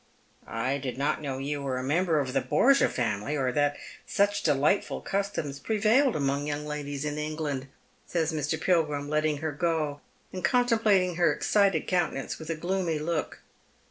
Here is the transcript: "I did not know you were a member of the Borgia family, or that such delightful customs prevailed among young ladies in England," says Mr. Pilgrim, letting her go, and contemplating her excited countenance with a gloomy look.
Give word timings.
"I 0.47 0.79
did 0.79 0.97
not 0.97 1.21
know 1.21 1.37
you 1.37 1.61
were 1.61 1.77
a 1.77 1.83
member 1.83 2.19
of 2.19 2.33
the 2.33 2.41
Borgia 2.41 2.89
family, 2.89 3.37
or 3.37 3.51
that 3.51 3.77
such 4.03 4.41
delightful 4.41 4.99
customs 5.01 5.59
prevailed 5.59 6.15
among 6.15 6.47
young 6.47 6.65
ladies 6.65 7.05
in 7.05 7.19
England," 7.19 7.67
says 8.07 8.33
Mr. 8.33 8.59
Pilgrim, 8.59 9.09
letting 9.11 9.37
her 9.45 9.51
go, 9.51 10.01
and 10.33 10.43
contemplating 10.43 11.17
her 11.17 11.31
excited 11.31 11.85
countenance 11.85 12.39
with 12.39 12.49
a 12.49 12.55
gloomy 12.55 12.97
look. 12.97 13.41